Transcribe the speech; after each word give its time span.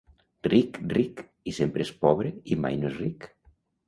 Ric, 0.51 0.77
ric! 0.93 1.19
I 1.51 1.53
sempre 1.57 1.85
és 1.85 1.91
pobre 2.05 2.31
i 2.57 2.57
mai 2.65 2.81
no 2.81 2.91
és 2.93 2.97
ric. 3.03 3.29